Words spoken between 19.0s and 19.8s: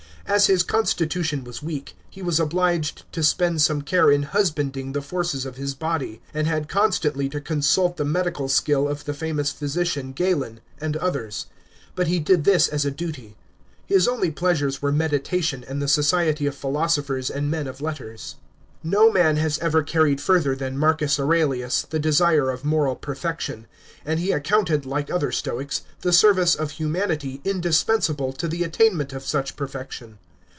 man has